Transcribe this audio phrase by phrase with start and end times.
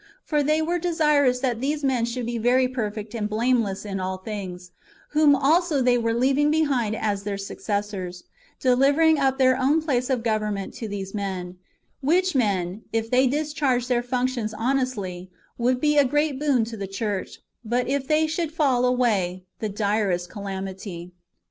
[0.23, 3.99] For they were desir ous that these men should be very perfect and blameless in
[3.99, 4.71] all things,
[5.09, 8.23] whom also they were leaving behind as their suc cessors,
[8.59, 11.59] delivering up their own place of government to these men;
[12.01, 15.29] which men, if they discharged their functions honestly,
[15.59, 19.69] would be a great boon [to the church], but if they should fall away, the
[19.69, 21.11] direst calamity.